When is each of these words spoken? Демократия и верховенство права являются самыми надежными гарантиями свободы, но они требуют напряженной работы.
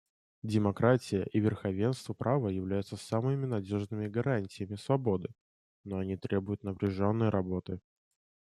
Демократия 0.41 1.27
и 1.31 1.39
верховенство 1.39 2.15
права 2.15 2.47
являются 2.47 2.95
самыми 2.97 3.45
надежными 3.45 4.07
гарантиями 4.07 4.73
свободы, 4.73 5.29
но 5.83 5.99
они 5.99 6.17
требуют 6.17 6.63
напряженной 6.63 7.29
работы. 7.29 7.77